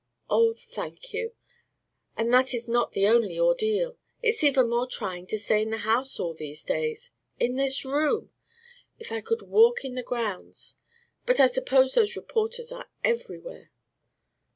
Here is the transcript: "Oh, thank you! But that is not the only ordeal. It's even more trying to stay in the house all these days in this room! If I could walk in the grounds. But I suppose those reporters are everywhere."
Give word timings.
"Oh, 0.31 0.55
thank 0.55 1.13
you! 1.13 1.35
But 2.17 2.31
that 2.31 2.55
is 2.55 2.67
not 2.67 2.93
the 2.93 3.05
only 3.07 3.37
ordeal. 3.39 3.99
It's 4.23 4.43
even 4.43 4.67
more 4.67 4.87
trying 4.87 5.27
to 5.27 5.37
stay 5.37 5.61
in 5.61 5.69
the 5.69 5.77
house 5.85 6.19
all 6.19 6.33
these 6.33 6.63
days 6.63 7.11
in 7.37 7.55
this 7.55 7.85
room! 7.85 8.31
If 8.97 9.11
I 9.11 9.21
could 9.21 9.43
walk 9.43 9.85
in 9.85 9.93
the 9.93 10.01
grounds. 10.01 10.79
But 11.27 11.39
I 11.39 11.45
suppose 11.45 11.93
those 11.93 12.15
reporters 12.15 12.71
are 12.71 12.89
everywhere." 13.03 13.69